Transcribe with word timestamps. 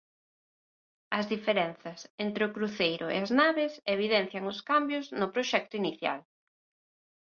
As 1.17 1.25
diferenzas 1.33 1.99
entre 2.25 2.41
o 2.47 2.53
cruceiro 2.55 3.05
e 3.15 3.17
as 3.25 3.31
naves 3.41 3.73
evidencian 3.95 4.43
os 4.53 4.59
cambios 4.69 5.05
no 5.19 5.27
proxecto 5.35 5.73
inicial. 5.81 6.19